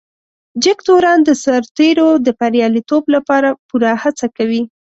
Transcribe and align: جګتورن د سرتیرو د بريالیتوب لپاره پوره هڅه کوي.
جګتورن 0.63 1.19
د 1.23 1.29
سرتیرو 1.43 2.09
د 2.25 2.27
بريالیتوب 2.39 3.03
لپاره 3.15 3.49
پوره 3.67 3.91
هڅه 4.03 4.25
کوي. 4.37 4.61